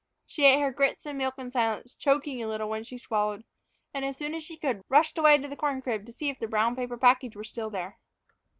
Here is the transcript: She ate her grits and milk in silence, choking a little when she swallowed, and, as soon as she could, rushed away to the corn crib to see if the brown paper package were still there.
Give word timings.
She 0.25 0.45
ate 0.45 0.59
her 0.59 0.71
grits 0.71 1.05
and 1.05 1.15
milk 1.19 1.35
in 1.37 1.51
silence, 1.51 1.93
choking 1.93 2.41
a 2.41 2.47
little 2.47 2.67
when 2.67 2.83
she 2.83 2.97
swallowed, 2.97 3.43
and, 3.93 4.03
as 4.03 4.17
soon 4.17 4.33
as 4.33 4.43
she 4.43 4.57
could, 4.57 4.83
rushed 4.89 5.15
away 5.19 5.37
to 5.37 5.47
the 5.47 5.55
corn 5.55 5.79
crib 5.79 6.07
to 6.07 6.11
see 6.11 6.31
if 6.31 6.39
the 6.39 6.47
brown 6.47 6.75
paper 6.75 6.97
package 6.97 7.35
were 7.35 7.43
still 7.43 7.69
there. 7.69 7.99